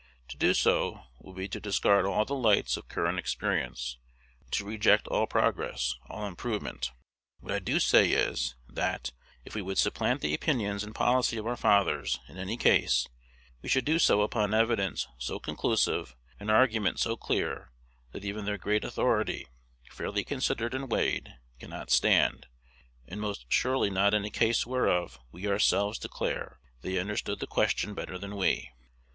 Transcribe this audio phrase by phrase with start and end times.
[0.29, 3.99] To do so would be to discard all the lights of current experience,
[4.49, 6.91] to reject all progress, all improvement.
[7.39, 9.11] What I do say is, that,
[9.45, 13.07] if we would supplant the opinions and policy of our fathers in any case,
[13.61, 17.71] we should do so upon evidence so conclusive, and argument so clear,
[18.11, 19.45] that even their great authority,
[19.91, 22.47] fairly considered and weighed, cannot stand;
[23.07, 27.93] and most surely not in a case whereof we ourselves declare they understood the question
[27.93, 28.71] better than we.